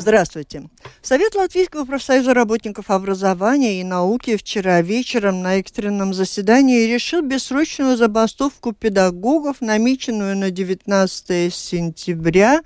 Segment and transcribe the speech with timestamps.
[0.00, 0.62] Здравствуйте.
[1.02, 8.72] Совет Латвийского профсоюза работников образования и науки вчера вечером на экстренном заседании решил бессрочную забастовку
[8.72, 12.62] педагогов, намеченную на 19 сентября,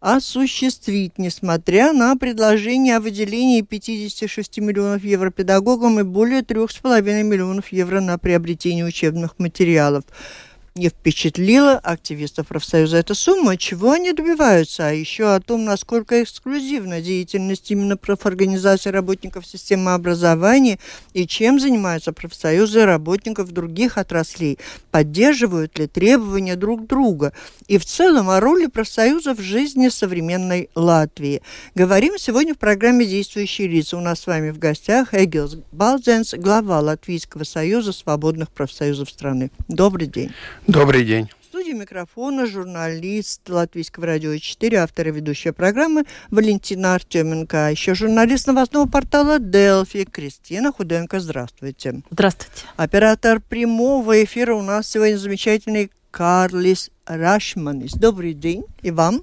[0.00, 8.00] осуществить, несмотря на предложение о выделении 56 миллионов евро педагогам и более 3,5 миллионов евро
[8.00, 10.04] на приобретение учебных материалов
[10.76, 17.00] не впечатлила активистов профсоюза эта сумма, чего они добиваются, а еще о том, насколько эксклюзивна
[17.00, 20.80] деятельность именно профорганизации работников системы образования
[21.12, 24.58] и чем занимаются профсоюзы работников других отраслей,
[24.90, 27.32] поддерживают ли требования друг друга
[27.68, 31.42] и в целом о роли профсоюза в жизни современной Латвии.
[31.76, 33.96] Говорим сегодня в программе «Действующие лица».
[33.96, 39.52] У нас с вами в гостях Эгилс Балдзенс, глава Латвийского союза свободных профсоюзов страны.
[39.68, 40.32] Добрый день.
[40.66, 41.28] Добрый день.
[41.42, 47.66] В студии микрофона журналист Латвийского радио 4, автор и ведущая программы Валентина Артеменко.
[47.66, 51.20] А еще журналист новостного портала Делфи Кристина Худенко.
[51.20, 52.00] Здравствуйте.
[52.10, 52.62] Здравствуйте.
[52.76, 57.92] Оператор прямого эфира у нас сегодня замечательный Карлис Рашманис.
[57.92, 59.22] Добрый день и вам.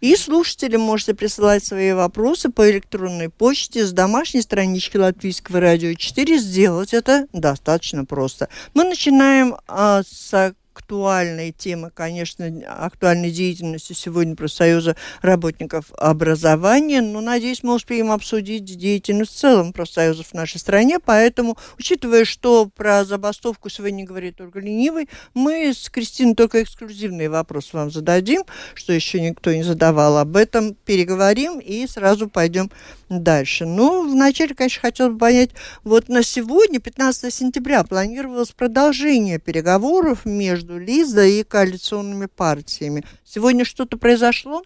[0.00, 6.38] И слушатели можете присылать свои вопросы по электронной почте с домашней странички Латвийского радио 4.
[6.38, 8.48] Сделать это достаточно просто.
[8.74, 17.62] Мы начинаем а, с актуальной темы, конечно, актуальной деятельности сегодня профсоюза работников образования, но, надеюсь,
[17.62, 23.68] мы успеем обсудить деятельность в целом профсоюзов в нашей стране, поэтому, учитывая, что про забастовку
[23.68, 28.42] сегодня говорит только ленивый, мы с Кристиной только эксклюзивные вопросы вам зададим,
[28.74, 32.70] что еще никто не задавал об этом, переговорим и сразу пойдем
[33.08, 33.66] дальше.
[33.66, 35.50] Ну, вначале, конечно, хотел бы понять,
[35.82, 43.04] вот на сегодня, 15 сентября, планировалось продолжение переговоров между Лиза и коалиционными партиями.
[43.24, 44.62] Сегодня что-то произошло?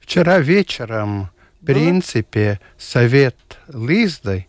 [0.00, 1.30] Вчера вечером,
[1.60, 3.36] в принципе, совет
[3.68, 4.46] Лизды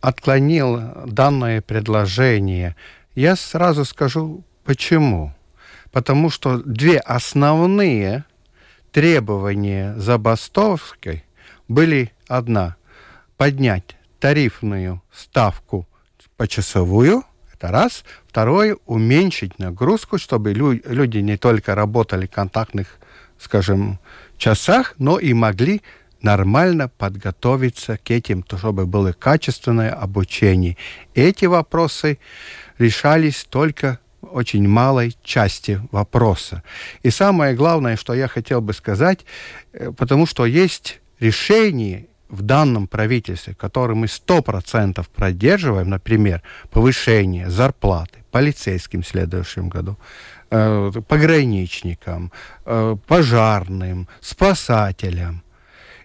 [0.00, 2.76] отклонил данное предложение.
[3.14, 5.34] Я сразу скажу, почему.
[5.90, 8.24] Потому что две основные
[8.92, 11.24] требования забастовки
[11.68, 12.76] были одна–
[13.36, 15.88] поднять тарифную ставку
[16.36, 17.24] почасовую,
[17.62, 18.04] это раз.
[18.28, 22.98] Второе– уменьшить нагрузку, чтобы лю люди не только работали в контактных,
[23.38, 23.98] скажем,
[24.36, 25.82] часах, но и могли
[26.22, 30.76] нормально подготовиться к этим, чтобы было качественное обучение.
[31.14, 32.18] Эти вопросы
[32.78, 36.62] решались только очень малой части вопроса.
[37.02, 39.20] И самое главное, что я хотел бы сказать,
[39.72, 48.24] э, потому что есть решение в данном правительстве, которое мы 100% поддерживаем, например, повышение зарплаты
[48.30, 49.98] полицейским в следующем году,
[50.50, 52.32] э, пограничникам,
[52.64, 55.42] э, пожарным, спасателям.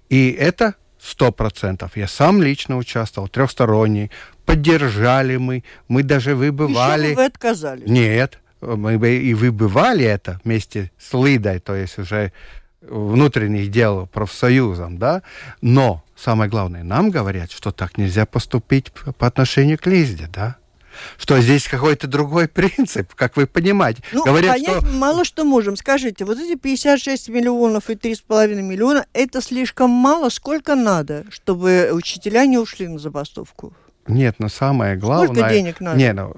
[0.10, 1.96] И это сто процентов.
[1.96, 4.12] Я сам лично участвовал, трехсторонний.
[4.46, 7.08] Поддержали мы, мы даже выбывали.
[7.08, 7.88] Еще вы отказались?
[7.88, 12.34] Нет, мы и выбывали это вместе с Лидой, то есть уже
[12.90, 15.24] внутренних дел профсоюзом, да,
[15.62, 20.58] но самое главное, нам говорят, что так нельзя поступить по отношению к Лизде, да,
[21.18, 24.02] что здесь какой-то другой принцип, как вы понимаете.
[24.12, 24.88] Ну, Говорят, понять что...
[24.94, 25.76] мало что можем.
[25.76, 30.30] Скажите, вот эти 56 миллионов и 3,5 миллиона, это слишком мало?
[30.30, 33.74] Сколько надо, чтобы учителя не ушли на забастовку?
[34.08, 35.28] Нет, но самое главное...
[35.28, 35.98] Сколько денег надо?
[35.98, 36.36] Нет, ну,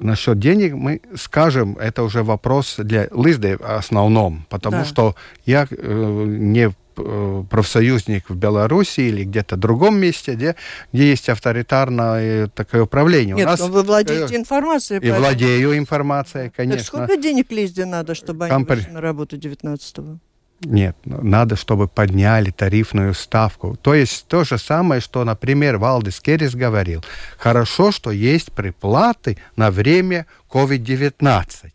[0.00, 4.84] насчет денег мы скажем, это уже вопрос для Лизды в основном, потому да.
[4.84, 5.14] что
[5.46, 10.56] я э, не э, профсоюзник в Беларуси или где-то другом месте, где,
[10.92, 13.36] где есть авторитарное такое управление.
[13.36, 15.00] Нет, У нас, вы владеете э, информацией.
[15.00, 16.78] И владею информацией, конечно.
[16.78, 18.78] Так сколько денег Лизде надо, чтобы они Компар...
[18.78, 20.18] вышли на работу 19-го?
[20.62, 23.76] Нет, надо, чтобы подняли тарифную ставку.
[23.80, 27.02] То есть то же самое, что, например, Валдис Керрис говорил.
[27.38, 31.70] Хорошо, что есть приплаты на время COVID-19.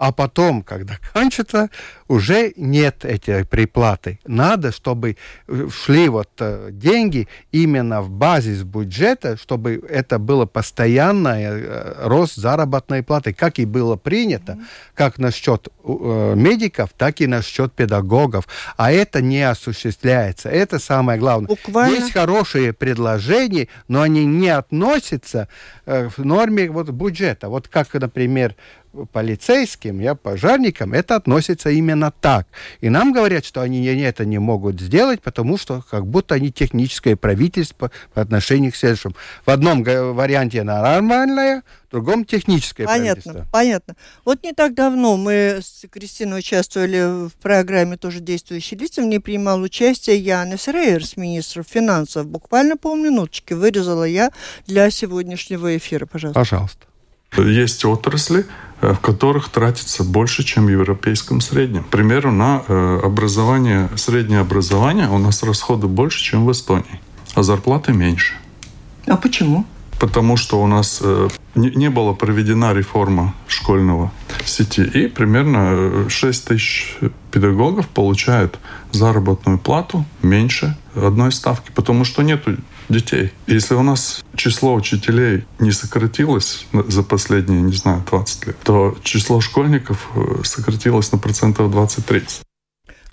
[0.00, 1.68] А потом, когда кончится,
[2.08, 4.18] уже нет этой приплаты.
[4.26, 12.06] Надо, чтобы шли вот э, деньги именно в базис бюджета, чтобы это было постоянный э,
[12.08, 14.58] рост заработной платы, как и было принято,
[14.94, 18.48] как насчет э, медиков, так и насчет педагогов.
[18.78, 20.48] А это не осуществляется.
[20.48, 21.48] Это самое главное.
[21.48, 21.96] Буквально.
[21.96, 25.48] Есть хорошие предложения, но они не относятся
[25.84, 27.50] э, в норме вот, бюджета.
[27.50, 28.56] Вот как, например,
[29.12, 32.46] полицейским, я пожарникам, это относится именно так.
[32.80, 37.16] И нам говорят, что они это не могут сделать, потому что как будто они техническое
[37.16, 39.14] правительство по отношению к следующему.
[39.46, 43.46] В одном варианте нормальное, в другом техническое понятно, правительство.
[43.52, 43.96] Понятно.
[44.24, 49.02] Вот не так давно мы с Кристиной участвовали в программе «Тоже действующие лица».
[49.02, 52.26] В ней принимал участие Янис Рейерс, министр финансов.
[52.26, 54.30] Буквально полминуточки вырезала я
[54.66, 56.06] для сегодняшнего эфира.
[56.06, 56.40] Пожалуйста.
[56.40, 56.86] Пожалуйста.
[57.36, 58.46] Есть отрасли,
[58.80, 61.84] э, в которых тратится больше, чем в европейском среднем.
[61.84, 67.00] К примеру, на э, образование, среднее образование у нас расходы больше, чем в Эстонии,
[67.34, 68.34] а зарплаты меньше.
[69.06, 69.64] А почему?
[70.00, 74.10] Потому что у нас э, не было проведена реформа школьного
[74.44, 76.96] сети, и примерно 6 тысяч
[77.30, 78.58] педагогов получают
[78.92, 82.44] заработную плату меньше одной ставки, потому что нет
[82.88, 83.32] детей.
[83.46, 89.40] Если у нас число учителей не сократилось за последние, не знаю, 20 лет, то число
[89.40, 92.42] школьников э, сократилось на процентов 20-30.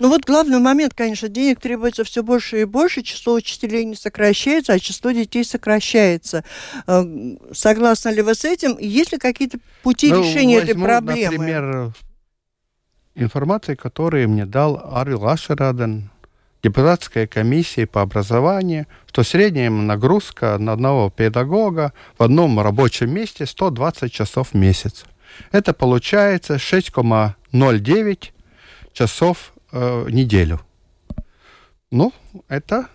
[0.00, 4.72] Ну вот главный момент, конечно, денег требуется все больше и больше, число учителей не сокращается,
[4.72, 6.44] а число детей сокращается.
[6.86, 7.04] Э,
[7.52, 8.76] согласны ли вы с этим?
[8.78, 11.32] Есть ли какие-то пути ну, решения возьму, этой проблемы?
[11.32, 11.92] Например,
[13.18, 16.10] информации, которую мне дал Арил Ашераден,
[16.62, 24.12] депутатской комиссии по образованию, что средняя нагрузка на одного педагога в одном рабочем месте 120
[24.12, 25.04] часов в месяц.
[25.52, 28.30] Это получается 6,09
[28.92, 30.60] часов э, в неделю.
[31.90, 32.12] Ну,
[32.48, 32.88] это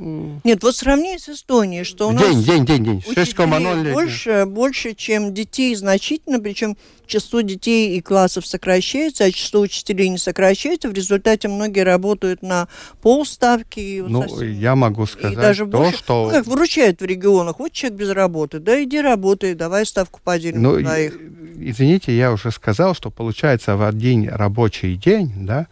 [0.00, 3.04] нет, вот сравни с Эстонией, что у день, нас день, день, день.
[3.06, 6.76] 6,0 больше, больше, чем детей значительно, причем
[7.06, 10.88] число детей и классов сокращается, а число учителей не сокращается.
[10.88, 12.68] В результате многие работают на
[13.02, 14.02] полставки.
[14.06, 16.24] Ну, совсем, я могу сказать и даже то, больше, что...
[16.26, 17.58] Ну, как выручают в регионах.
[17.58, 21.18] Вот человек без работы, да иди работай, давай ставку поделим ну, на их.
[21.56, 25.66] Извините, я уже сказал, что получается в один рабочий день, да,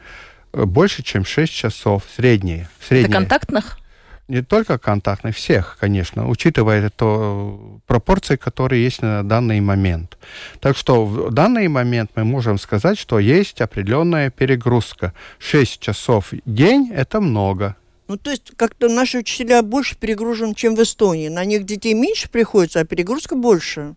[0.53, 2.69] больше, чем 6 часов средние.
[2.87, 3.09] средние.
[3.09, 3.79] Это контактных?
[4.29, 10.19] Не только контактных, всех, конечно, учитывая то пропорции, которые есть на данный момент.
[10.61, 15.13] Так что в данный момент мы можем сказать, что есть определенная перегрузка.
[15.39, 17.77] 6 часов в день– это много.
[18.09, 21.29] Ну, то есть как-то наши учителя больше перегружены, чем в Эстонии.
[21.29, 23.95] На них детей меньше приходится, а перегрузка больше.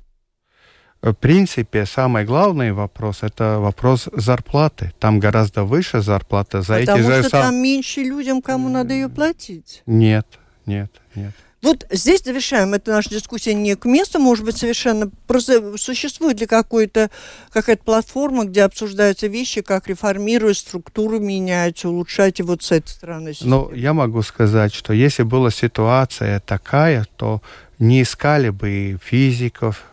[1.01, 4.93] В принципе, самый главный вопрос– это вопрос зарплаты.
[4.99, 7.41] Там гораздо выше зарплата за Потому эти же что сам...
[7.41, 9.81] там меньше людям, кому надо ее платить.
[9.87, 10.27] Нет,
[10.67, 11.31] нет, нет.
[11.63, 12.73] Вот здесь завершаем.
[12.73, 15.09] Это наша дискуссия не к месту, может быть, совершенно...
[15.25, 17.09] Просто существует ли какой-то,
[17.51, 23.33] какая-то платформа, где обсуждаются вещи, как реформировать, структуру менять, улучшать и вот с этой стороны?
[23.41, 27.41] Ну, я могу сказать, что если была ситуация такая, то
[27.77, 29.83] не искали бы физиков,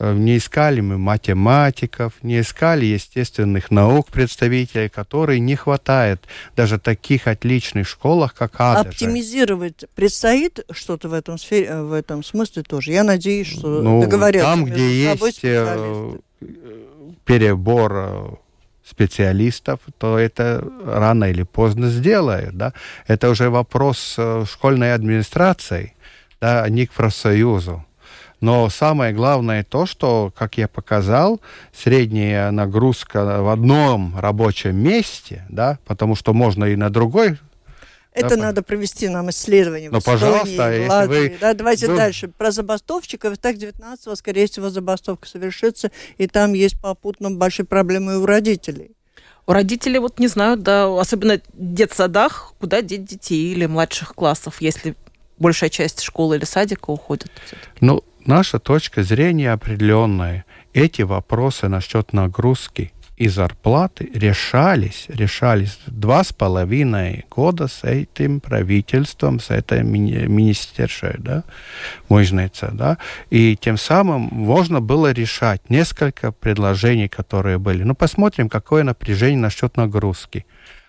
[0.00, 6.22] не искали мы математиков, не искали естественных наук представителей, которые не хватает
[6.56, 8.90] даже таких отличных школах, как Адажа.
[8.90, 12.92] Оптимизировать предстоит что-то в этом, сфере, э, в этом смысле тоже?
[12.92, 16.18] Я надеюсь, что ну, договорятся Там, где есть э,
[17.24, 18.38] перебор
[18.84, 22.56] специалистов, то это рано или поздно сделают.
[22.56, 22.72] Да?
[23.06, 24.16] Это уже вопрос
[24.46, 25.94] школьной администрации,
[26.40, 27.84] да, а не к профсоюзу.
[28.40, 31.40] Но самое главное то, что, как я показал,
[31.72, 37.38] средняя нагрузка в одном рабочем месте, да, потому что можно и на другой
[38.18, 41.28] это да, надо провести нам исследование ну, пожалуйста, в Латвии.
[41.28, 41.36] Вы...
[41.40, 41.96] Да, давайте ну...
[41.96, 42.28] дальше.
[42.28, 43.38] Про забастовщиков.
[43.38, 48.92] Так, 19-го, скорее всего, забастовка совершится, и там есть попутно большие проблемы у родителей.
[49.46, 54.60] У родителей вот не знают, да, особенно в детсадах, куда деть детей или младших классов,
[54.60, 54.94] если
[55.38, 57.30] большая часть школы или садика уходит.
[57.80, 60.44] Ну, Наша точка зрения определенная.
[60.74, 69.40] Эти вопросы насчет нагрузки и зарплаты решались, решались два с половиной года с этим правительством,
[69.40, 71.42] с этой мини министершей, да,
[72.10, 72.98] мужница, да,
[73.30, 77.82] и тем самым можно было решать несколько предложений, которые были.
[77.82, 80.44] Ну, посмотрим, какое напряжение насчет нагрузки.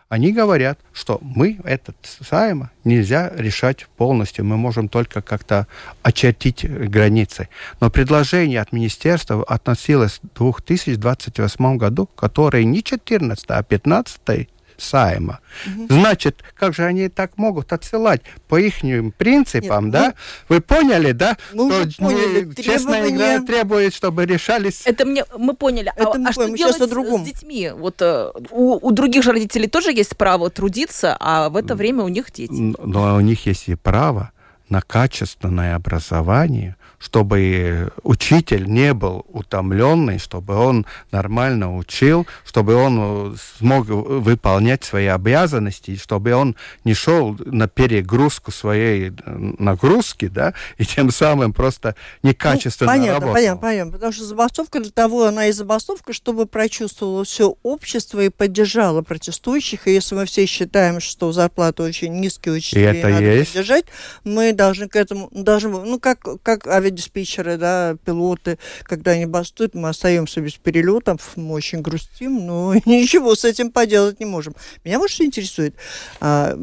[0.10, 5.68] Они говорят, что мы этот сайм нельзя решать полностью, мы можем только как-то
[6.02, 7.48] очертить границы.
[7.80, 14.50] Но предложение от министерства относилось к 2028 году, который не 14, а 15
[14.80, 15.40] Сайма.
[15.66, 15.88] Угу.
[15.90, 18.76] Значит, как же они так могут отсылать по их
[19.18, 20.14] принципам, Нет, да?
[20.48, 20.56] Мы...
[20.56, 21.38] Вы поняли, да?
[21.54, 22.54] Мы уже поняли.
[22.62, 24.84] Честная игра требует, чтобы решались...
[24.86, 25.92] Это мне, мы поняли.
[25.96, 27.72] Это а, мы а что делать с детьми?
[27.76, 32.04] Вот э, у, у других же родителей тоже есть право трудиться, а в это время
[32.04, 32.76] у них дети.
[32.80, 34.32] Но у них есть и право
[34.70, 43.88] на качественное образование, чтобы учитель не был утомленный, чтобы он нормально учил, чтобы он смог
[43.88, 51.54] выполнять свои обязанности, чтобы он не шел на перегрузку своей нагрузки, да, и тем самым
[51.54, 53.34] просто некачественно ну, понятно, работал.
[53.34, 58.30] Понятно, понятно, потому что забастовка для того, она и забастовка, чтобы прочувствовало все общество и
[58.30, 63.24] поддержало протестующих, и если мы все считаем, что зарплаты очень низкие учителей, и это надо
[63.24, 63.54] есть.
[63.54, 63.86] поддержать,
[64.26, 69.90] мы должны к этому, должны, ну, как, как авиадиспетчеры, да, пилоты, когда они бастуют, мы
[69.90, 74.56] остаемся без перелетов, мы очень грустим, но ничего с этим поделать не можем.
[74.84, 75.76] Меня вот что интересует.
[76.20, 76.58] А,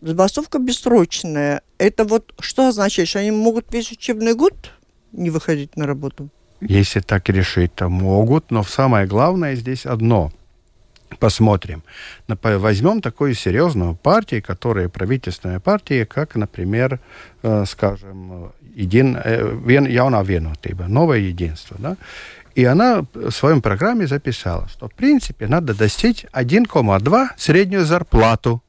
[0.00, 1.62] забастовка бессрочная.
[1.78, 4.54] Это вот что означает, что они могут весь учебный год
[5.12, 6.28] не выходить на работу?
[6.60, 10.30] Если так решить, то могут, но самое главное здесь одно–
[11.18, 11.82] посмотрим.
[12.28, 17.00] Возьмем такую серьезную партию, которая правительственная партия, как, например,
[17.42, 19.18] э, скажем, един,
[19.64, 21.76] вен, Яуна Венутиба, новое единство.
[21.78, 21.96] Да?
[22.54, 28.62] И она в своем программе записала, что в принципе надо достичь 1,2 среднюю зарплату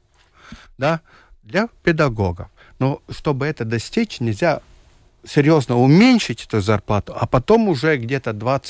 [0.78, 1.00] да,
[1.42, 2.48] для педагогов.
[2.78, 4.60] Но чтобы это достичь, нельзя
[5.24, 8.60] серьезно уменьшить эту зарплату, а потом уже где-то в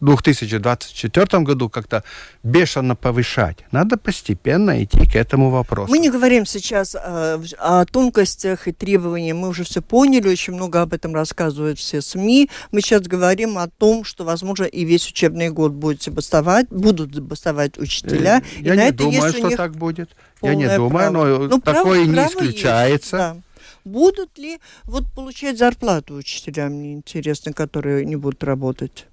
[0.00, 2.02] 2024 э, году как-то
[2.42, 3.58] бешено повышать.
[3.70, 5.90] Надо постепенно идти к этому вопросу.
[5.90, 10.54] Мы не говорим сейчас о, э, о тонкостях и требованиях, мы уже все поняли, очень
[10.54, 12.48] много об этом рассказывают все СМИ.
[12.70, 17.78] Мы сейчас говорим о том, что, возможно, и весь учебный год будете бастовать, будут бастовать
[17.78, 18.42] учителя.
[18.58, 20.10] Э, я не думаю, что так будет.
[20.42, 21.26] Я не думаю, право.
[21.26, 22.88] но ну, такое право, не исключается.
[22.88, 23.36] Есть, да.
[23.84, 29.06] Будут ли вот получать зарплату учителям, мне интересно, которые не будут работать?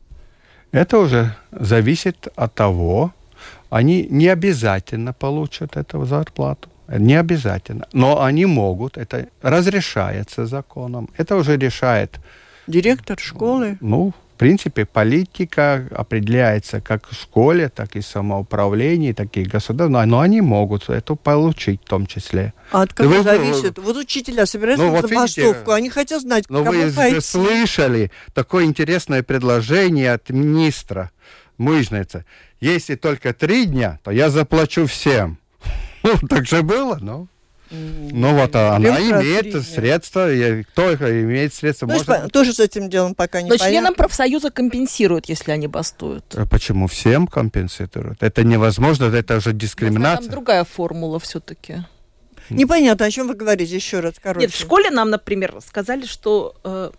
[0.71, 3.13] Это уже зависит от того,
[3.69, 6.69] они не обязательно получат эту зарплату.
[6.87, 7.87] Не обязательно.
[7.93, 11.09] Но они могут, это разрешается законом.
[11.17, 12.19] Это уже решает...
[12.67, 13.77] Директор школы?
[13.81, 20.19] Ну, принципе, политика определяется как в школе, так и в самоуправлении, так и государством, но
[20.21, 22.53] они могут это получить в том числе.
[22.71, 23.77] А от кого вы, зависит?
[23.77, 27.19] Вот учителя собираются ну, на вот забастовку, они хотят знать, ну, кому вы пойти.
[27.19, 31.11] слышали такое интересное предложение от министра
[31.57, 32.25] Мыжницы.
[32.61, 35.37] Если только три дня, то я заплачу всем.
[36.01, 37.27] Ну, так же было, ну.
[37.71, 42.31] Ну вот а она имеет средства, и кто имеет средства, ну, может...
[42.31, 43.71] Тоже с этим делом пока не Но понятно.
[43.71, 46.25] членам профсоюза компенсируют, если они бастуют.
[46.35, 46.87] А почему?
[46.87, 48.23] Всем компенсируют?
[48.23, 50.15] Это невозможно, это уже дискриминация.
[50.15, 51.83] Может, там другая формула все-таки.
[52.49, 54.47] Непонятно, о чем вы говорите, еще раз, короче.
[54.47, 56.89] Нет, в школе нам, например, сказали, что э,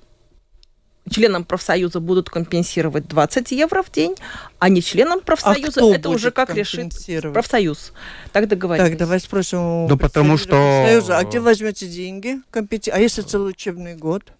[1.08, 4.14] членам профсоюза будут компенсировать 20 евро в день,
[4.58, 6.92] а не членам профсоюза а это уже как решит
[7.32, 7.92] профсоюз.
[8.32, 8.90] Так договорились.
[8.90, 10.50] Так, давай спросим ну, потому что...
[10.50, 12.40] профсоюза, а где возьмете деньги?
[12.50, 12.90] Компенси...
[12.90, 14.32] А если целый учебный год?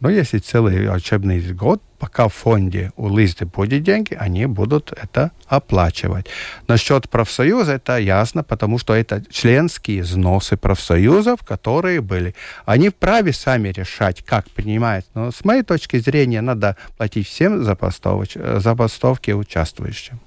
[0.00, 5.32] Но если целый учебный год, пока в фонде у Лизды будет деньги, они будут это
[5.46, 6.26] оплачивать.
[6.68, 12.34] Насчет профсоюза это ясно, потому что это членские взносы профсоюзов, которые были.
[12.64, 15.04] Они вправе сами решать, как принимать.
[15.14, 20.20] Но с моей точки зрения надо платить всем забастовки участвующим.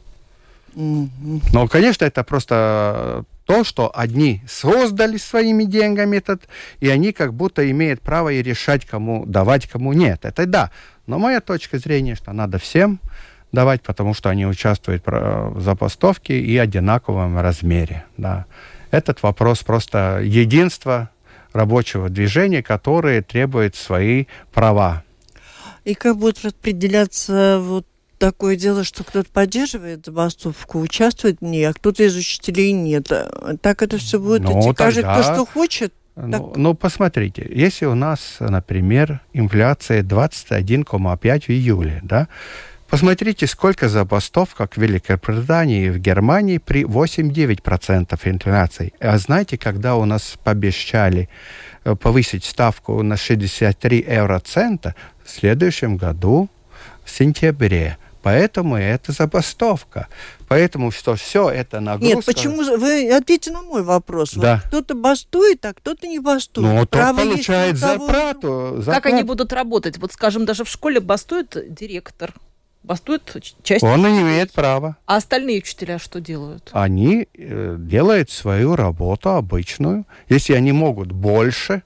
[0.76, 1.42] Mm-hmm.
[1.54, 6.48] Но, конечно, это просто то, что одни создали своими деньгами этот,
[6.80, 10.24] и они как будто имеют право и решать, кому давать, кому нет.
[10.24, 10.72] Это да.
[11.06, 13.02] Но моя точка зрения, что надо всем
[13.52, 18.06] давать, потому что они участвуют в забастовке и одинаковом размере.
[18.16, 18.46] Да.
[18.90, 21.10] Этот вопрос просто единства
[21.52, 25.04] рабочего движения, которое требует свои права.
[25.84, 27.86] И как будет распределяться вот
[28.22, 33.12] такое дело, что кто-то поддерживает забастовку, участвует в ней, а кто-то из учителей нет.
[33.62, 34.74] Так это все будет ну, идти.
[34.76, 35.92] Каждый, кто что хочет.
[36.16, 42.28] Ну, ну, посмотрите, если у нас, например, инфляция 21,5 в июле, да,
[42.90, 48.94] посмотрите, сколько забастовок в Великобритании и в Германии при 8-9% инфляции.
[49.00, 51.28] А знаете, когда у нас пообещали
[51.86, 56.50] э, повысить ставку на 63 евроцента, в следующем году,
[57.04, 60.08] в сентябре, Поэтому это забастовка.
[60.48, 62.16] Поэтому что все это нагрузка.
[62.16, 62.78] Нет, почему?
[62.78, 64.34] Вы ответьте на мой вопрос.
[64.34, 64.56] Да.
[64.56, 66.68] Вот кто-то бастует, а кто-то не бастует.
[66.68, 68.84] Ну, тот Право получает зарплату.
[68.86, 69.98] Как они будут работать?
[69.98, 72.34] Вот, скажем, даже в школе бастует директор,
[72.84, 73.84] бастует часть...
[73.84, 74.98] Он не имеет права.
[75.06, 76.70] А остальные учителя что делают?
[76.74, 80.06] Они э, делают свою работу обычную.
[80.30, 81.84] Если они могут больше,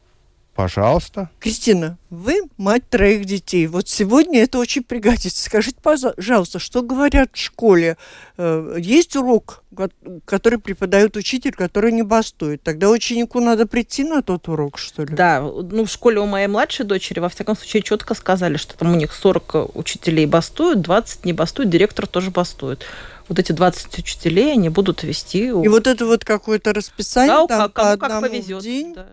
[0.56, 1.30] пожалуйста.
[1.40, 3.68] Кристина, вы мать троих детей.
[3.68, 5.44] Вот сегодня это очень пригодится.
[5.44, 7.98] Скажите, пожалуйста, что говорят в школе?
[8.38, 9.90] Э, Есть урок, ко-
[10.26, 12.64] который преподает учитель, который не бастует.
[12.64, 15.14] Тогда ученику надо прийти на тот урок, что ли?
[15.14, 18.94] Да, ну в школе у моей младшей дочери, во всяком случае, четко сказали, что там
[18.94, 22.86] у них 40 учителей бастуют, 20 не бастуют, директор тоже бастует.
[23.28, 25.48] Вот эти 20 учителей они будут вести.
[25.48, 28.62] И вот это вот какое-то расписание да, у там как- по кому как повезет.
[28.62, 28.94] день.
[28.94, 29.08] да.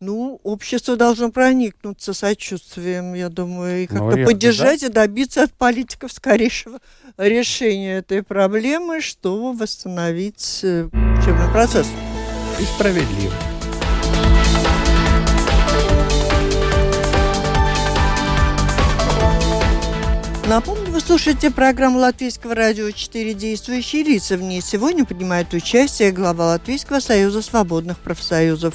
[0.00, 6.12] Ну, общество должно проникнуться сочувствием, я думаю, и как-то я- поддержать и добиться от политиков
[6.12, 6.80] скорейшего
[7.16, 11.86] решения этой проблемы, чтобы восстановить э, учебный процесс.
[12.60, 13.32] И справедливо.
[20.46, 24.36] Напомню, вы слушаете программу Латвийского радио «Четыре действующие лица».
[24.36, 28.74] В ней сегодня принимает участие глава Латвийского союза свободных профсоюзов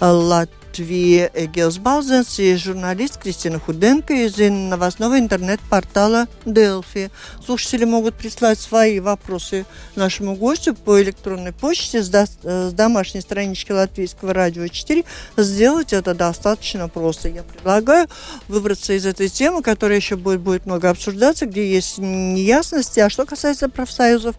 [0.00, 7.10] Латвии Эгилс Балзенс и журналист Кристина Худенко из новостного интернет-портала Делфи.
[7.44, 9.66] Слушатели могут прислать свои вопросы
[9.96, 15.04] нашему гостю по электронной почте с, до- с домашней странички Латвийского радио 4.
[15.36, 17.28] Сделать это достаточно просто.
[17.28, 18.08] Я предлагаю
[18.48, 23.00] выбраться из этой темы, которая еще будет, будет много обсуждаться, где есть неясности.
[23.00, 24.36] А что касается профсоюзов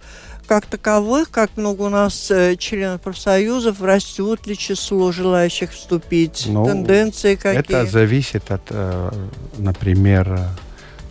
[0.51, 6.65] как таковых, как много у нас э, членов профсоюзов, растет ли число желающих вступить, Ну,
[6.65, 7.62] тенденции какие?
[7.62, 9.12] Это зависит от, э,
[9.58, 10.50] например,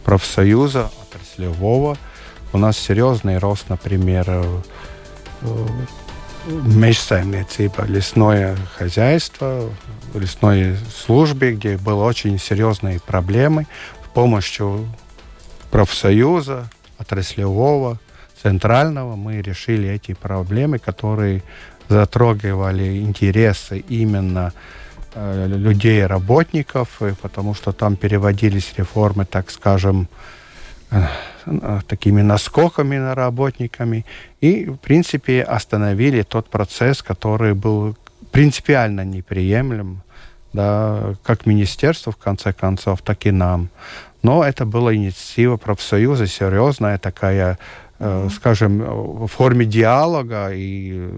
[0.04, 1.96] профсоюза, отраслевого.
[2.52, 4.60] У нас серьезный рост, например, э,
[5.40, 5.66] э,
[6.46, 9.70] межсаймniecība, лесное хозяйство,
[10.12, 13.66] лесной службе, где были очень серьезные проблемы.
[14.04, 14.86] С помощью
[15.70, 16.68] профсоюза,
[16.98, 17.98] отраслевого,
[18.42, 21.42] центрального мы решили эти проблемы, которые
[21.88, 24.52] затрагивали интересы именно
[25.14, 30.08] э, людей, работников, потому что там переводились реформы, так скажем,
[30.90, 31.02] э,
[31.46, 34.04] э, такими наскоками на работниками,
[34.40, 37.96] и, в принципе, остановили тот процесс, который был
[38.30, 40.02] принципиально неприемлем,
[40.52, 43.68] да, как министерству, в конце концов, так и нам.
[44.22, 47.58] Но это была инициатива профсоюза, серьезная такая,
[48.30, 51.10] скажем, в форме диалога и э,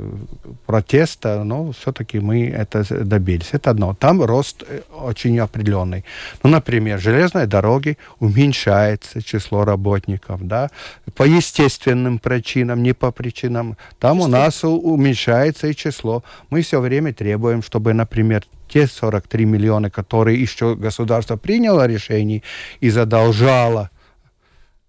[0.67, 3.51] протеста, но все-таки мы это добились.
[3.53, 3.95] Это одно.
[3.95, 6.05] Там рост э, очень определенный.
[6.43, 10.71] Ну, например, железные дороги уменьшается число работников, да,
[11.15, 13.77] по естественным причинам, не по причинам.
[14.01, 16.25] Там у нас уменьшается и число.
[16.51, 22.43] Мы все время требуем, чтобы, например, те 43 миллиона, которые еще государство приняло решение
[22.81, 23.92] и задолжало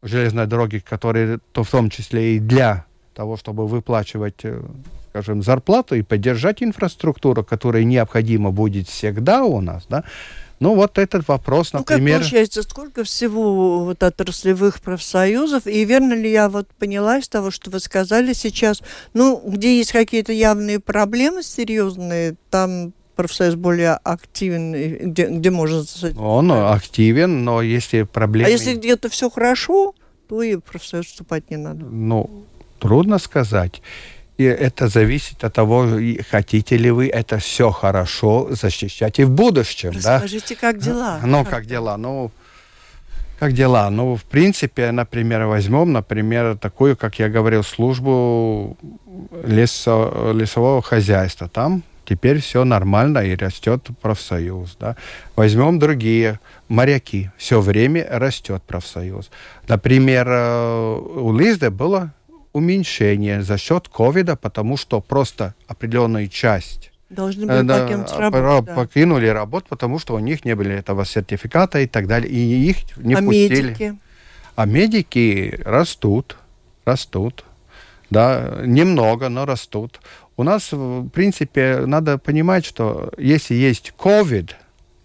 [0.04, 4.62] железной дороги, которые то в том числе и для того, чтобы выплачивать, э,
[5.10, 10.04] скажем, зарплату и поддержать инфраструктуру, которая необходима будет всегда у нас, да.
[10.60, 12.20] Ну, вот этот вопрос, Ну, как например...
[12.20, 17.70] получается, сколько всего вот отраслевых профсоюзов, и верно ли я вот поняла из того, что
[17.70, 18.82] вы сказали сейчас,
[19.14, 24.74] ну, где есть какие-то явные проблемы серьезные, там профсоюз более активен,
[25.12, 28.48] где, где сказать, Он активен, но если проблемы...
[28.48, 29.94] А если где-то все хорошо,
[30.28, 31.86] то и в профсоюз вступать не надо.
[31.86, 32.46] Ну,
[32.80, 33.82] трудно сказать.
[34.38, 35.88] И это зависит от того,
[36.30, 40.16] хотите ли вы это все хорошо защищать и в будущем, да?
[40.16, 41.20] Расскажите, как дела?
[41.24, 41.98] Ну, как дела?
[41.98, 42.32] Ну,
[43.40, 43.90] как дела?
[43.92, 48.76] Ну, в принципе, например, возьмем, например, такую, как я говорил, службу
[49.46, 51.48] лесо, лесового хозяйства.
[51.48, 54.76] Там теперь все нормально и растет профсоюз.
[54.80, 54.96] Да?
[55.36, 57.32] Возьмем другие моряки.
[57.38, 59.30] Все время растет профсоюз.
[59.68, 62.12] Например, э, у Лизды было
[62.54, 68.30] уменьшение за счет ковида, потому что просто определенную часть Должны Э, были да, покинуть пора-
[68.32, 68.64] работу.
[68.68, 68.74] да.
[68.76, 72.78] покинули работу, потому что у них не было этого сертификата и так далее, и их
[72.98, 73.62] не а пустили.
[73.64, 73.96] медики?
[74.56, 76.38] А медики растут,
[76.86, 77.44] растут,
[78.10, 80.00] да, немного, но растут.
[80.36, 84.52] У нас, в принципе, надо понимать, что если есть COVID,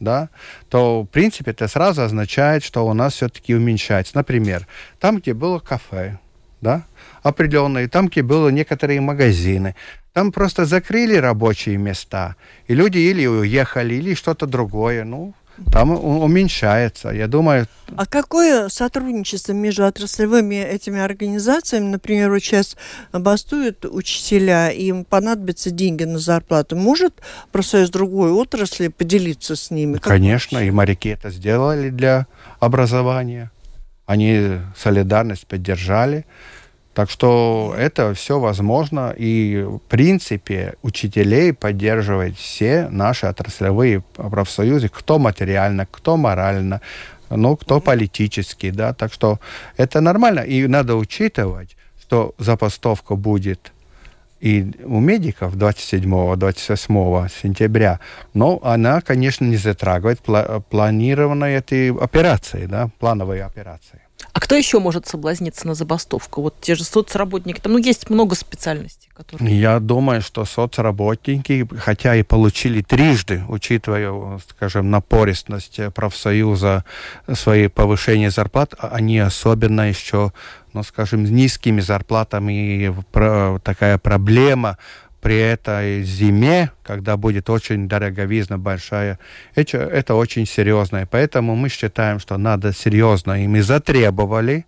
[0.01, 0.31] да,
[0.71, 4.17] то, в принципе, это сразу означает, что у нас все-таки уменьшается.
[4.17, 4.67] Например,
[5.01, 6.19] там, где было кафе,
[6.61, 6.85] да,
[7.23, 9.75] определенные, там, где были некоторые магазины,
[10.13, 12.37] там просто закрыли рабочие места,
[12.67, 15.05] и люди или уехали, или что-то другое.
[15.05, 15.35] Ну,
[15.73, 17.11] там уменьшается.
[17.11, 17.67] Я думаю...
[17.97, 21.87] А какое сотрудничество между отраслевыми этими организациями?
[21.87, 22.77] Например, вот сейчас
[23.13, 26.77] бастуют учителя, им понадобятся деньги на зарплату.
[26.77, 27.15] Может
[27.51, 29.99] профсоюз другой отрасли поделиться с ними?
[29.99, 32.27] Конечно, и моряки это сделали для
[32.61, 33.51] образования.
[34.07, 36.25] Они солидарность поддержали.
[36.99, 39.15] Так что это все возможно.
[39.17, 46.81] И в принципе учителей поддерживают все наши отраслевые профсоюзы, кто материально, кто морально,
[47.31, 48.95] ну, кто политически, да.
[48.95, 49.39] Так что
[49.77, 50.41] это нормально.
[50.41, 53.73] И надо учитывать, что забастовка будет
[54.41, 58.01] и у медиков 27-28 сентября,
[58.35, 60.21] но она, конечно, не затрагивает
[60.69, 64.01] планированные эти операции, да, плановые операции.
[64.33, 66.43] А кто еще может соблазниться на забастовку?
[66.43, 67.61] Вот те же соцработники.
[67.61, 69.09] Там ну, есть много специальностей.
[69.15, 69.61] Которые...
[69.61, 76.85] Я думаю, что соцработники, хотя и получили трижды, учитывая, скажем, напористность профсоюза,
[77.33, 80.33] свои повышения зарплат, а они особенно еще,
[80.73, 82.95] ну, скажем, с низкими зарплатами
[83.63, 84.79] такая проблема
[85.21, 89.19] при этой зиме, когда будет очень дороговизна большая,
[89.55, 91.07] это, это очень серьезно.
[91.11, 94.67] Поэтому мы считаем, что надо серьезно, и мы затребовали,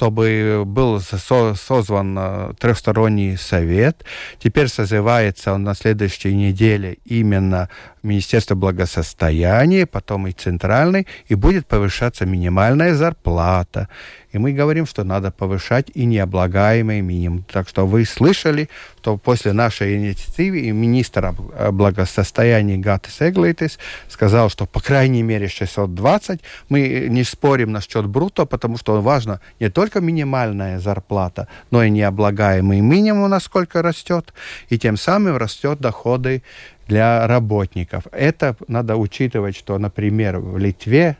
[0.00, 4.02] чтобы был созван э, трехсторонний совет.
[4.38, 7.68] Теперь созывается он на следующей неделе именно
[8.02, 13.88] Министерство благосостояния, потом и центральный, и будет повышаться минимальная зарплата.
[14.32, 17.44] И мы говорим, что надо повышать и необлагаемый минимум.
[17.52, 21.34] Так что вы слышали, что после нашей инициативы и министр
[21.72, 26.40] благосостояния Гатис Эглитис сказал, что по крайней мере 620.
[26.68, 32.80] Мы не спорим насчет бруто, потому что важно не только минимальная зарплата, но и необлагаемый
[32.80, 34.32] минимум, насколько растет,
[34.68, 36.42] и тем самым растет доходы
[36.90, 38.04] для работников.
[38.10, 41.16] Это надо учитывать, что, например, в Литве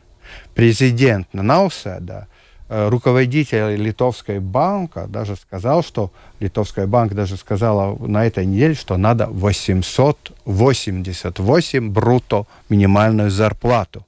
[0.53, 2.27] президент Науседа,
[2.67, 8.97] э, руководитель Литовской банка даже сказал, что Литовская банк даже сказала на этой неделе, что
[8.97, 14.05] надо 888 бруто минимальную зарплату.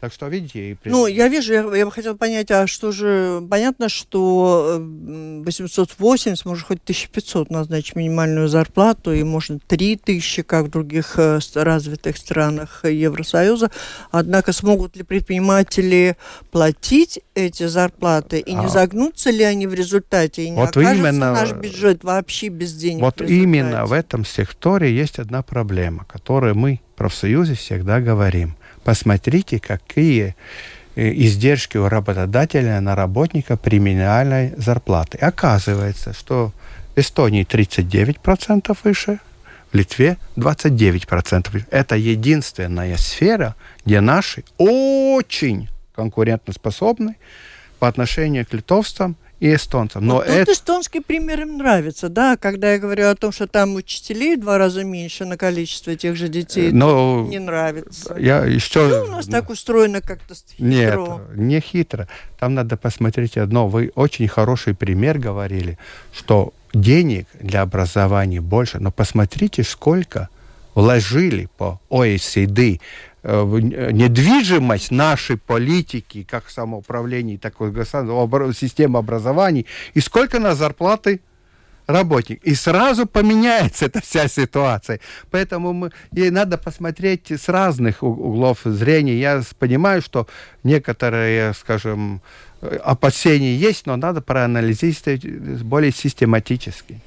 [0.00, 0.72] Так что, видите...
[0.72, 0.76] И...
[0.84, 3.46] Ну, я вижу, я, я бы хотела понять, а что же...
[3.50, 11.18] Понятно, что 880, может, хоть 1500 назначить минимальную зарплату, и можно 3000, как в других
[11.18, 13.70] э, развитых странах Евросоюза.
[14.10, 16.16] Однако смогут ли предприниматели
[16.50, 18.68] платить эти зарплаты, и не а...
[18.68, 21.32] загнутся ли они в результате, и не вот окажется именно...
[21.34, 26.54] наш бюджет вообще без денег Вот в именно в этом секторе есть одна проблема, которую
[26.54, 30.34] мы, профсоюзе, всегда говорим Посмотрите, какие
[30.94, 35.18] э, издержки у работодателя на работника при минимальной зарплате.
[35.18, 36.52] Оказывается, что
[36.94, 39.20] в Эстонии 39% выше,
[39.72, 41.64] в Литве 29%.
[41.70, 47.16] Это единственная сфера, где наши очень конкурентоспособны
[47.78, 50.06] по отношению к литовцам и эстонцам.
[50.06, 50.52] Но вот тут это...
[50.52, 54.58] эстонский пример им нравится, да, когда я говорю о том, что там учителей в два
[54.58, 58.14] раза меньше на количество тех же детей, Но не нравится.
[58.18, 58.86] Я еще...
[58.86, 60.58] Ну, у нас так устроено как-то хитро.
[60.58, 62.06] Нет, не хитро.
[62.38, 63.66] Там надо посмотреть одно.
[63.66, 65.78] Вы очень хороший пример говорили,
[66.12, 70.28] что денег для образования больше, но посмотрите, сколько
[70.74, 72.80] вложили по OECD
[73.22, 81.20] недвижимость нашей политики, как самоуправления, так и системы образования, и сколько на зарплаты
[81.90, 82.42] работник.
[82.44, 85.00] И сразу поменяется эта вся ситуация.
[85.30, 89.18] Поэтому мы, ей надо посмотреть с разных углов зрения.
[89.18, 90.26] Я понимаю, что
[90.62, 92.22] некоторые, скажем,
[92.60, 95.24] опасения есть, но надо проанализировать
[95.62, 97.00] более систематически.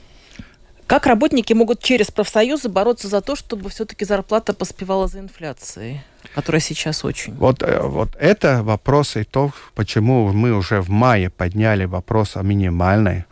[0.88, 6.02] Как работники могут через профсоюзы бороться за то, чтобы все-таки зарплата поспевала за инфляцией,
[6.36, 7.34] которая сейчас очень?
[7.36, 12.44] Вот, э, вот это вопрос и то, почему мы уже в мае подняли вопрос о
[12.44, 13.26] минимальной.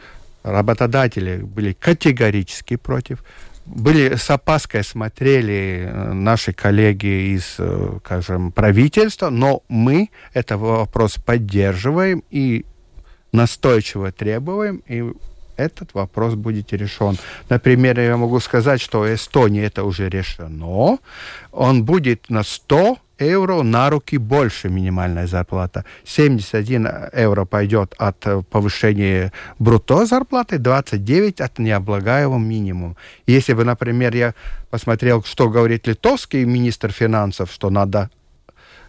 [0.43, 3.23] Работодатели были категорически против.
[3.65, 11.17] Были с опаской смотрели э, наши коллеги из, э, скажем, правительства, но мы этот вопрос
[11.17, 12.65] поддерживаем и
[13.31, 15.13] настойчиво требуем, и
[15.57, 17.17] этот вопрос будет решен.
[17.49, 20.97] Например, я могу сказать, что Эстонии это уже решено.
[21.51, 25.85] Он будет на 100 евро на руки больше минимальная зарплата.
[26.05, 32.95] 71 евро пойдет от повышения брутто зарплаты, 29 от необлагаемого минимума.
[33.27, 34.33] Если бы, например, я
[34.69, 38.09] посмотрел, что говорит литовский министр финансов, что надо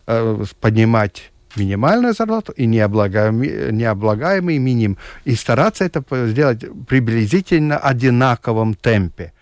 [0.07, 4.98] э, поднимать минимальную зарплату и необлагаемый, необлагаемый минимум.
[5.24, 9.32] И стараться это сделать приблизительно одинаковом темпе.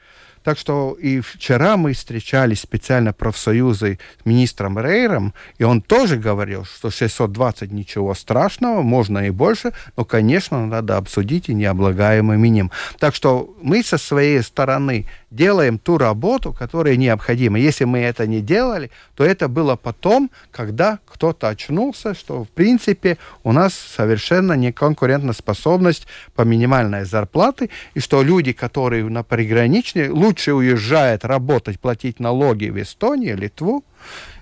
[0.43, 6.65] Так что и вчера мы встречались специально профсоюзы с министром Рейром, и он тоже говорил,
[6.65, 12.73] что 620 ничего страшного, можно и больше, но, конечно, надо обсудить и необлагаемый минимум.
[12.99, 17.59] Так что мы со своей стороны делаем ту работу, которая необходима.
[17.59, 23.19] Если мы это не делали, то это было потом, когда кто-то очнулся, что, в принципе,
[23.45, 30.53] у нас совершенно не конкурентоспособность по минимальной зарплате, и что люди, которые на приграничной, лучше
[30.53, 33.85] уезжают работать, платить налоги в Эстонию, Литву,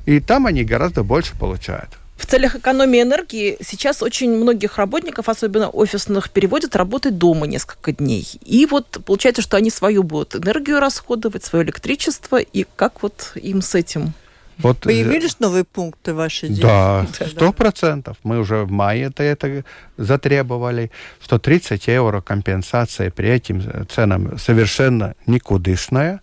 [0.07, 1.98] и там они гораздо больше получают.
[2.18, 8.26] В целях экономии энергии сейчас очень многих работников, особенно офисных, переводят работать дома несколько дней.
[8.44, 12.40] И вот получается, что они свою будут энергию расходовать, свое электричество.
[12.40, 14.14] И как вот им с этим?
[14.59, 17.20] Вот, э, Появились новые пункты вашей деятельности?
[17.20, 18.16] Да, сто процентов.
[18.24, 19.64] Мы уже в мае это, это
[19.96, 20.90] затребовали,
[21.22, 26.20] что 30 евро компенсация при этим ценам совершенно никудышная,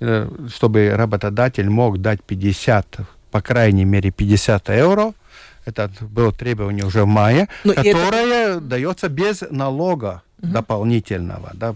[0.00, 2.96] э, чтобы работодатель мог дать 50,
[3.30, 5.12] по крайней мере 50 евро–
[5.66, 8.60] это было требование уже в мае, Но ну, которое это...
[8.60, 10.52] дается без налога угу.
[10.52, 11.50] дополнительного.
[11.54, 11.74] Да.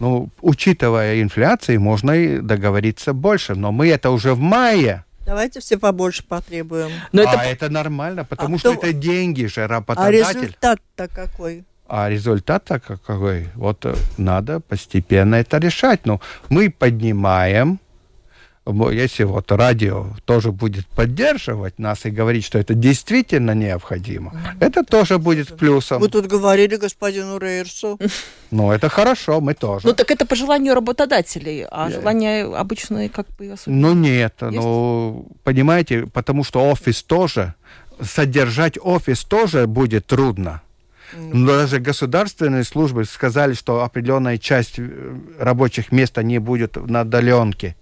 [0.00, 3.54] Ну, учитывая инфляцию, можно и договориться больше.
[3.54, 5.04] Но мы это уже в мае.
[5.26, 6.90] Давайте все побольше потребуем.
[7.12, 7.42] Но а это...
[7.42, 8.86] это нормально, потому а что кто...
[8.86, 10.24] это деньги же, работодатель.
[10.24, 11.64] А результат-то какой?
[11.86, 13.48] А результат-то какой?
[13.54, 16.06] Вот э, надо постепенно это решать.
[16.06, 17.78] Ну, мы поднимаем
[18.66, 25.18] если вот радио тоже будет поддерживать нас и говорить, что это действительно необходимо, это тоже
[25.18, 26.00] будет плюсом.
[26.00, 27.98] Вы тут говорили господину Рейерсу.
[28.52, 29.86] Ну, это хорошо, мы тоже.
[29.86, 31.92] Ну, так это по желанию работодателей, а yeah.
[31.92, 33.54] желание обычное как бы.
[33.66, 34.56] Ну, нет, Есть?
[34.56, 37.54] ну, понимаете, потому что офис тоже,
[38.02, 40.62] содержать офис тоже будет трудно.
[41.16, 47.76] Но даже государственные службы сказали, что определенная часть э, рабочих мест не будет на удаленке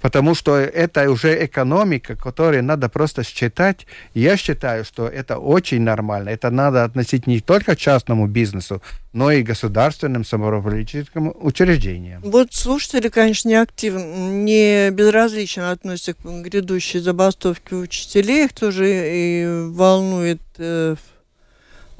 [0.00, 3.86] потому что это уже экономика, которую надо просто считать.
[4.14, 6.30] Я считаю, что это очень нормально.
[6.30, 12.22] Это надо относить не только частному бизнесу, но и государственным самоуправленческим учреждениям.
[12.22, 18.44] Вот слушатели, конечно, не активно, не безразлично относятся к грядущей забастовке учителей.
[18.44, 20.96] Их тоже и волнует э,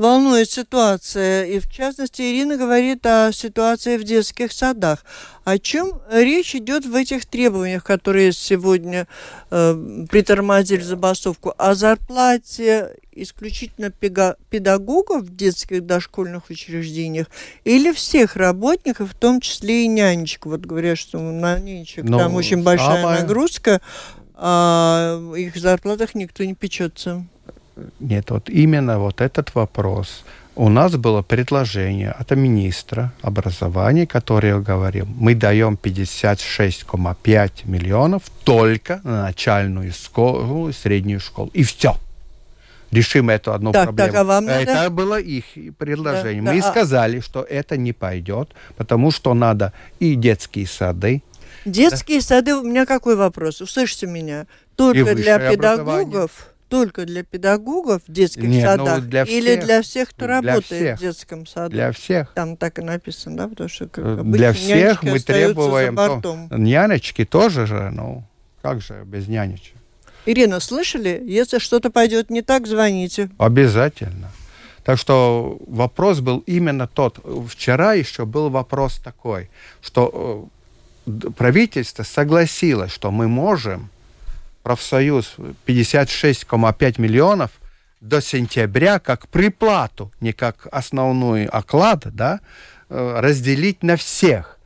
[0.01, 1.45] волнует ситуация.
[1.45, 5.05] И в частности, Ирина говорит о ситуации в детских садах.
[5.45, 9.07] О чем речь идет в этих требованиях, которые сегодня
[9.51, 11.53] э, притормозили забастовку?
[11.59, 17.27] О зарплате исключительно педагогов в детских дошкольных учреждениях
[17.65, 20.47] или всех работников, в том числе и нянечек?
[20.47, 23.21] Вот говорят, что на нянечек Но там очень большая самое...
[23.21, 23.83] нагрузка,
[24.35, 27.27] а их зарплатах никто не печется.
[28.01, 30.25] Нет, вот именно вот этот вопрос.
[30.57, 39.23] У нас было предложение от министра образования, который говорил, мы даем 56,5 миллионов только на
[39.23, 41.51] начальную школу и среднюю школу.
[41.55, 41.97] И все.
[42.91, 44.11] Решим эту одну так, проблему.
[44.11, 44.61] Так, а вам надо...
[44.61, 45.45] Это было их
[45.79, 46.43] предложение.
[46.43, 47.23] Да, мы да, сказали, а...
[47.23, 51.23] что это не пойдет, потому что надо и детские сады,
[51.65, 52.25] Детские да?
[52.25, 53.61] сады, у меня какой вопрос?
[53.61, 54.47] Услышьте меня.
[54.77, 59.57] Только для педагогов только для педагогов в детских Нет, ну, садах ну, для всех, или
[59.57, 60.99] для всех, кто для работает всех.
[60.99, 61.71] в детском саду?
[61.73, 62.33] Для всех.
[62.35, 63.49] Там так и написано, да?
[63.49, 65.95] Потому что как обычно, для всех мы требуем...
[66.51, 68.25] Ну, нянечки тоже же, ну,
[68.63, 69.75] как же без нянечек?
[70.27, 71.21] Ирина, слышали?
[71.27, 73.31] Если что-то пойдет не так, звоните.
[73.39, 74.31] Обязательно.
[74.85, 77.19] Так что вопрос был именно тот.
[77.49, 79.51] Вчера еще был вопрос такой,
[79.83, 80.49] что
[81.07, 83.91] э, правительство согласилось, что мы можем
[84.63, 85.35] профсоюз
[85.67, 87.51] 56,5 миллионов
[88.01, 92.41] до сентября как приплату, не как основной оклад, да,
[92.89, 94.57] э, разделить на всех.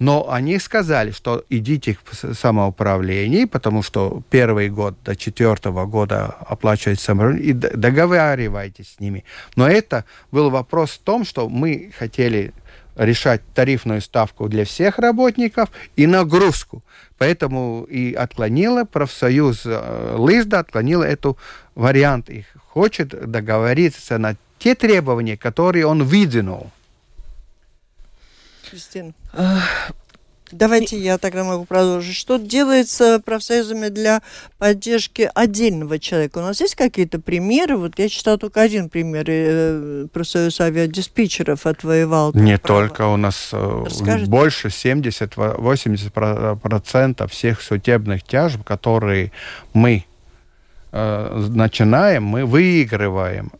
[0.00, 7.00] Но они сказали, что идите в самоуправление, потому что первый год до четвертого года оплачивать
[7.00, 9.24] самоуправление, и договаривайтесь с ними.
[9.56, 12.54] Но это был вопрос в том, что мы хотели
[13.00, 16.82] решать тарифную ставку для всех работников и нагрузку.
[17.16, 21.38] Поэтому и отклонила профсоюз э, Лизда, отклонила эту
[21.74, 26.70] вариант и хочет договориться на те требования, которые он выдвинул.
[28.70, 29.14] Кристина.
[30.52, 32.16] Давайте я тогда могу продолжить.
[32.16, 34.20] Что делается профсоюзами для
[34.58, 36.38] поддержки отдельного человека?
[36.38, 37.76] У нас есть какие-то примеры?
[37.76, 39.24] Вот я читал только один пример.
[39.28, 42.32] Э, профсоюз авиадиспетчеров отвоевал.
[42.34, 42.88] Не право.
[42.88, 43.06] только.
[43.06, 44.30] У нас э, Расскажите.
[44.30, 49.32] больше 70-80% всех судебных тяжб, которые
[49.72, 50.04] мы
[50.92, 53.50] э, начинаем, мы выигрываем.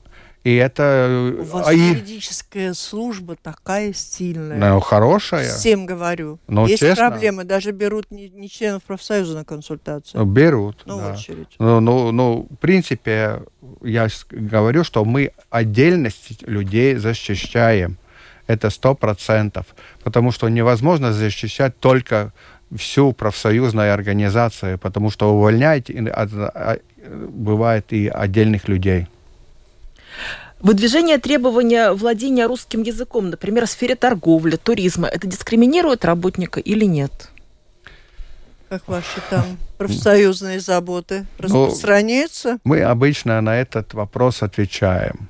[0.43, 1.35] И это...
[1.39, 4.59] У вас а и- юридическая служба такая сильная.
[4.59, 5.53] ну, хорошая.
[5.53, 6.39] Всем говорю.
[6.49, 7.11] Ну, Есть честно.
[7.11, 10.25] проблемы, даже берут не, не членов профсоюза на консультацию.
[10.25, 10.83] Берут.
[10.87, 11.13] Ну, да.
[11.13, 11.49] очередь.
[11.59, 13.43] Ну, ну, ну, в принципе,
[13.83, 17.99] я говорю, что мы отдельность людей защищаем.
[18.47, 19.67] Это сто процентов.
[20.03, 22.33] Потому что невозможно защищать только
[22.75, 29.07] всю профсоюзную организацию, потому что увольнять от- а- бывает и отдельных людей.
[30.61, 37.31] Выдвижение требования владения русским языком, например, в сфере торговли, туризма, это дискриминирует работника или нет?
[38.69, 39.45] Как ваши там
[39.79, 42.59] профсоюзные заботы Ну, распространяются?
[42.63, 45.29] Мы обычно на этот вопрос отвечаем,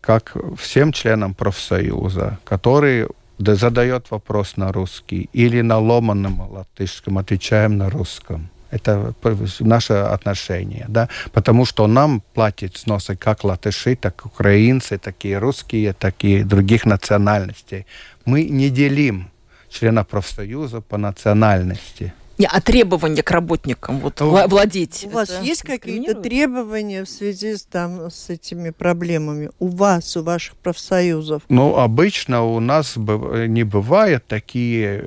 [0.00, 3.06] как всем членам профсоюза, который
[3.38, 8.50] да- задает вопрос на русский или на ломаном латышском, отвечаем на русском.
[8.74, 9.14] Это
[9.60, 15.92] наше отношение, да, потому что нам платят сносы как латыши, так украинцы, так и русские,
[15.92, 17.86] так и других национальностей.
[18.24, 19.30] Мы не делим
[19.70, 22.12] членов профсоюза по национальности.
[22.38, 25.04] Не, а требования к работникам вот Ну, вла- владеть.
[25.06, 29.50] У вас это есть какие-то требования в связи с, там, с этими проблемами?
[29.60, 31.42] У вас, у ваших профсоюзов?
[31.48, 35.04] Ну, обычно у нас не бывают такие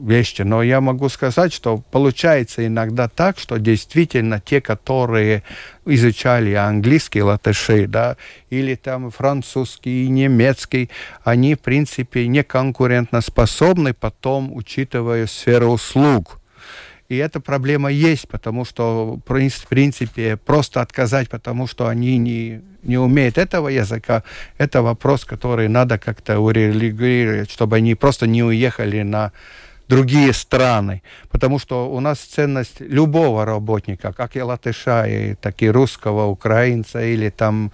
[0.00, 5.42] вещи, но я могу сказать, что получается иногда так, что действительно те, которые
[5.86, 8.16] изучали английский, латыши, да,
[8.50, 10.90] или там французский, немецкий,
[11.24, 16.40] они, в принципе, не конкурентоспособны потом, учитывая сферу услуг.
[17.08, 22.98] И эта проблема есть, потому что, в принципе, просто отказать, потому что они не, не
[22.98, 24.22] умеют этого языка,
[24.58, 29.32] это вопрос, который надо как-то урегулировать, чтобы они просто не уехали на
[29.90, 31.02] другие страны.
[31.30, 37.02] Потому что у нас ценность любого работника, как и латыша, и, так и русского, украинца
[37.02, 37.72] или там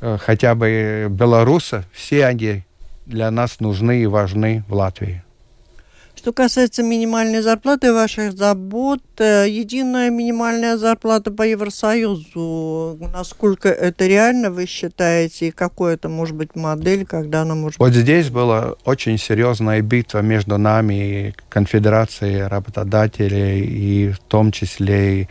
[0.00, 2.64] э, хотя бы белоруса, все они
[3.06, 5.21] для нас нужны и важны в Латвии.
[6.22, 14.52] Что касается минимальной зарплаты ваших забот, э, единая минимальная зарплата по Евросоюзу, насколько это реально,
[14.52, 19.18] вы считаете, и какой это может быть модель, когда она может Вот здесь была очень
[19.18, 25.28] серьезная битва между нами и Конфедерацией работодателей, и в том числе и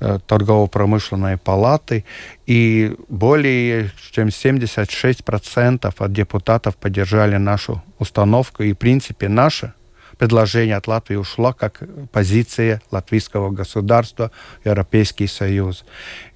[0.00, 2.04] э, торгово-промышленной палаты,
[2.44, 9.72] и более чем 76% от депутатов поддержали нашу установку, и, в принципе, наше
[10.18, 14.30] предложение от Латвии ушло как позиция латвийского государства
[14.64, 15.84] Европейский Союз.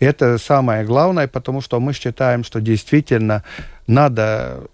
[0.00, 3.44] И это самое главное, потому что мы считаем, что действительно
[3.86, 4.68] надо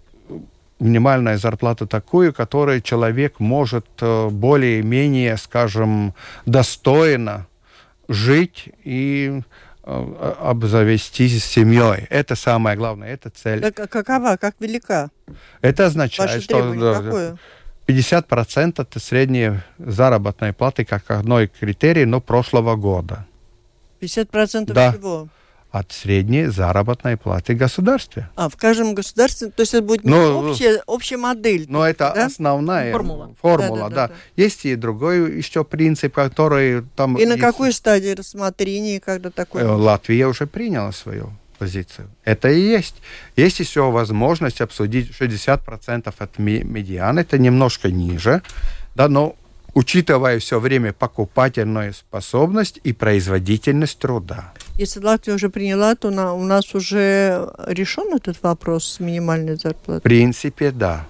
[0.80, 6.14] минимальную зарплату такую, которой человек может э, более-менее, скажем,
[6.46, 7.46] достойно
[8.08, 9.40] жить и
[9.84, 12.06] э, обзавестись семьей.
[12.10, 13.60] Это самое главное, это цель.
[13.60, 15.10] Так, а какова, как велика?
[15.62, 17.36] это означает, Ваше что да, какое?
[17.86, 23.26] 50% это средней заработной платы как одной критерий, но прошлого года.
[24.00, 24.92] 50% Да.
[24.92, 25.28] всего?
[25.70, 28.30] От средней заработной платы в государстве.
[28.36, 31.66] А, в каждом государстве, то есть это будет не Ну, общая, общая модель.
[31.68, 32.26] Но это да?
[32.26, 33.34] основная Формула.
[33.42, 34.14] формула, Да, да, да, да, да.
[34.36, 37.16] Есть и другой еще принцип, который там...
[37.18, 39.66] И на есть- какой стадии рассмотрения, когда Э, такое?
[39.66, 42.08] Латвия уже приняла свою позицию.
[42.24, 42.96] Это и есть.
[43.36, 48.42] Есть еще возможность обсудить 60% от медиан, это немножко ниже,
[48.94, 49.34] да, но
[49.74, 54.52] учитывая все время покупательную способность и производительность труда.
[54.78, 59.60] Если Латвия уже приняла, то на- у нас уже решен этот вопрос с минимальной В
[59.60, 60.02] зарплатой?
[60.02, 61.06] принципе, да.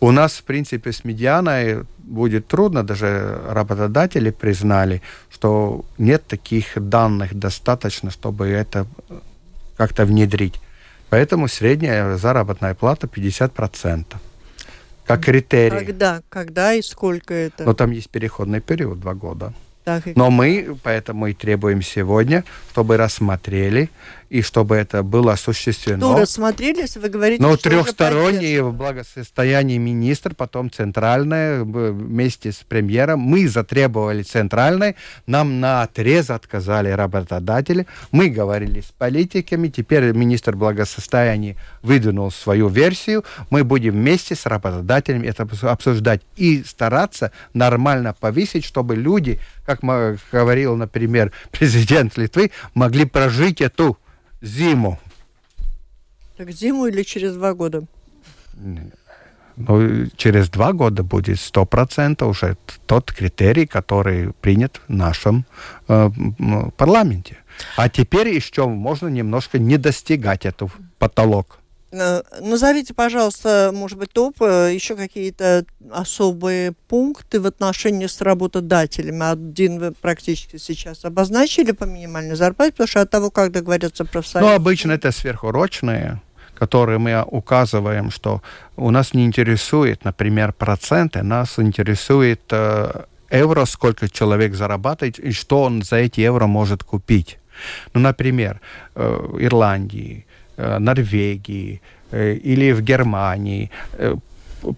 [0.00, 7.34] У нас, в принципе, с медианой будет трудно, даже работодатели признали, что нет таких данных
[7.34, 8.86] достаточно, чтобы это
[9.82, 10.60] как-то внедрить.
[11.10, 14.04] Поэтому средняя заработная плата 50%.
[15.06, 15.86] Как критерий.
[15.86, 16.22] Когда?
[16.28, 17.64] Когда и сколько это?
[17.64, 19.52] Но там есть переходный период, два года.
[19.84, 23.88] Так, и- Но мы поэтому и требуем сегодня, чтобы рассмотрели
[24.32, 26.12] и чтобы это было осуществлено.
[26.14, 28.70] Ну, рассмотрели, если вы говорите, Ну, что поддержано.
[28.70, 33.20] в благосостоянии министр, потом центральное вместе с премьером.
[33.20, 34.94] Мы затребовали центральное,
[35.26, 37.86] нам на отрез отказали работодатели.
[38.10, 43.24] Мы говорили с политиками, теперь министр благосостояния выдвинул свою версию.
[43.50, 49.80] Мы будем вместе с работодателями это обсуждать и стараться нормально повысить, чтобы люди, как
[50.32, 53.98] говорил, например, президент Литвы, могли прожить эту
[54.42, 54.98] зиму.
[56.36, 57.84] Так зиму или через два года?
[59.56, 65.44] Но через два года будет 100% уже тот критерий, который принят в нашем
[65.88, 66.10] э,
[66.76, 67.36] парламенте.
[67.76, 71.58] А теперь еще можно немножко не достигать этот потолок.
[71.92, 79.30] Э, назовите, пожалуйста, может быть, топ, э, еще какие-то особые пункты в отношении с работодателями.
[79.30, 84.48] Один вы практически сейчас обозначили по минимальной зарплате, потому что от того, как договорятся профсоюзы...
[84.48, 86.22] Ну, обычно это сверхурочные,
[86.54, 88.42] которые мы указываем, что
[88.76, 95.64] у нас не интересует, например, проценты, нас интересует э, евро, сколько человек зарабатывает и что
[95.64, 97.38] он за эти евро может купить.
[97.92, 98.62] Ну, например,
[98.96, 100.24] Ирландии,
[100.56, 101.80] Норвегии
[102.10, 104.16] э, или в Германии э,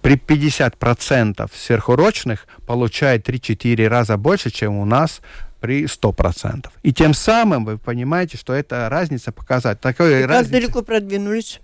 [0.03, 5.21] при 50% сверхурочных получает 3-4 раза больше, чем у нас
[5.61, 6.67] при 100%.
[6.83, 9.81] И тем самым вы понимаете, что эта разница показать.
[9.81, 11.61] Такой и разницы, как далеко продвинулись?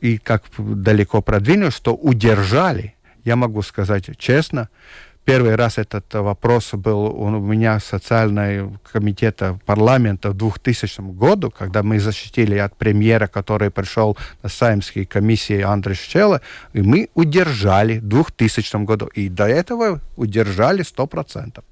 [0.00, 2.94] И как далеко продвинулись, что удержали,
[3.24, 4.68] я могу сказать честно,
[5.30, 12.00] Первый раз этот вопрос был у меня социального комитета парламента в 2000 году, когда мы
[12.00, 16.40] защитили от премьера, который пришел на Саймские комиссии Андрей Щела,
[16.72, 19.06] и мы удержали в 2000 году.
[19.06, 21.62] И до этого удержали 100%.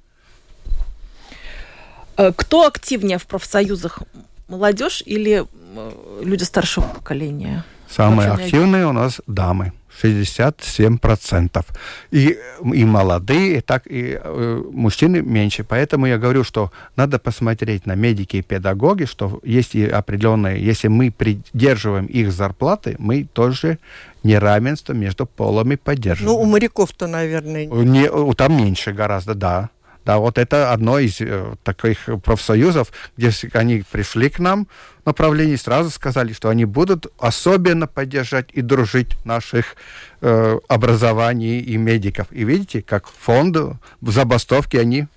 [2.17, 4.03] Э, кто активнее в профсоюзах?
[4.47, 7.65] Молодежь или э, люди старшего поколения?
[7.91, 9.73] Самые активные у нас дамы.
[10.03, 11.65] 67%.
[12.11, 12.39] И,
[12.75, 15.65] и молодые, так и э, мужчины меньше.
[15.65, 20.89] Поэтому я говорю, что надо посмотреть на медики и педагоги, что есть и определенные, если
[20.89, 23.79] мы придерживаем их зарплаты, мы тоже
[24.23, 26.37] неравенство между полами поддерживаем.
[26.37, 27.67] Ну, у моряков-то, наверное...
[27.67, 29.71] Не, там меньше гораздо, да.
[30.09, 34.67] Да, вот это одно из э, таких профсоюзов, где они пришли к нам
[35.03, 39.77] в направлении, сразу сказали, что они будут особенно поддержать и дружить наших
[40.23, 42.27] э, образований и медиков.
[42.31, 45.09] И видите, как фонды в забастовке они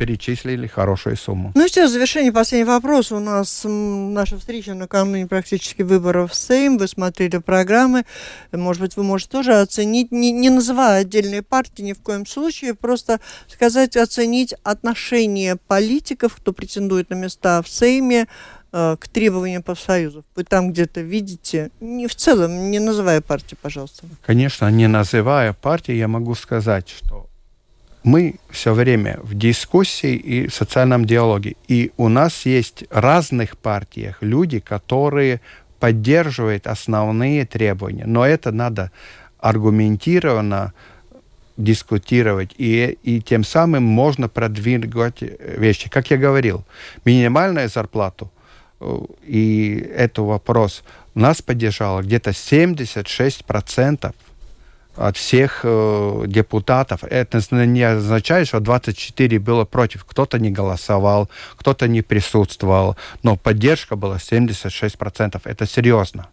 [0.00, 1.52] перечислили хорошую сумму.
[1.54, 3.12] Ну, сейчас в завершение последний вопрос.
[3.12, 6.78] У нас наша встреча накануне практически выборов в Сейм.
[6.78, 8.06] Вы смотрели программы.
[8.50, 12.72] Может быть, вы можете тоже оценить, не, не называя отдельные партии ни в коем случае,
[12.72, 18.26] просто сказать, оценить отношение политиков, кто претендует на места в Сейме,
[18.72, 20.24] э, к требованиям профсоюзов.
[20.34, 24.06] Вы там где-то видите, не в целом, не называя партии, пожалуйста.
[24.24, 27.29] Конечно, не называя партии, я могу сказать, что
[28.02, 31.56] мы все время в дискуссии и социальном диалоге.
[31.68, 35.40] И у нас есть в разных партиях люди, которые
[35.78, 38.04] поддерживают основные требования.
[38.06, 38.90] Но это надо
[39.38, 40.72] аргументированно
[41.56, 45.90] дискутировать, и, и тем самым можно продвигать вещи.
[45.90, 46.64] Как я говорил,
[47.04, 48.30] минимальная зарплату
[48.80, 50.82] э, и этот вопрос
[51.14, 54.14] нас поддержало где-то 76%
[55.00, 57.04] от всех э, депутатов.
[57.04, 60.04] Это не означает, что 24 было против.
[60.04, 65.40] Кто-то не голосовал, кто-то не присутствовал, но поддержка была 76%.
[65.44, 66.28] Это серьезно.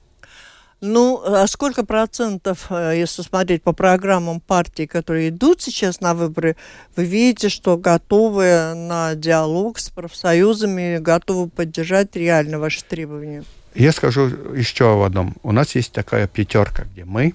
[0.80, 6.56] Ну, а сколько процентов, э, если смотреть по программам партий, которые идут сейчас на выборы,
[6.96, 13.44] вы видите, что готовы на диалог с профсоюзами, готовы поддержать реально ваши требования?
[13.74, 15.36] Я скажу еще об одном.
[15.42, 17.34] У нас есть такая пятерка, где мы,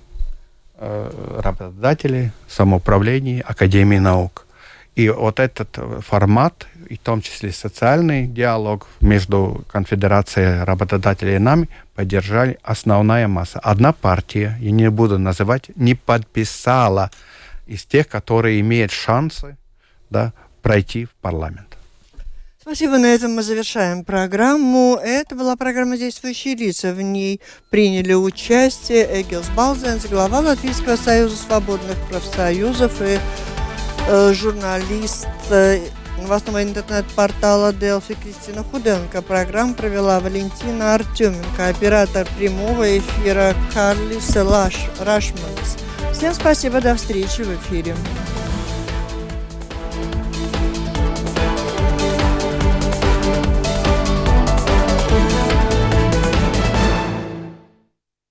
[0.84, 4.46] Э, работодатели, самоуправление, Академии наук.
[4.96, 11.68] И вот этот формат, и в том числе социальный диалог между Конфедерацией работодателей и нами,
[11.94, 13.60] поддержали основная масса.
[13.60, 17.12] Одна партия, я не буду называть, не подписала
[17.68, 19.56] из тех, которые имеют шансы
[20.10, 21.71] да, пройти в парламент.
[22.62, 24.96] Спасибо, на этом мы завершаем программу.
[25.02, 26.92] Это была программа «Действующие лица».
[26.92, 27.40] В ней
[27.70, 33.18] приняли участие Эгилс Балзенс, глава Латвийского союза свободных профсоюзов и
[34.06, 35.80] э, журналист э,
[36.18, 39.22] новостного интернет-портала Делфи Кристина Худенко.
[39.22, 45.78] Программу провела Валентина Артеменко, оператор прямого эфира Карли Селаш Рашманс.
[46.12, 47.96] Всем спасибо, до встречи в эфире.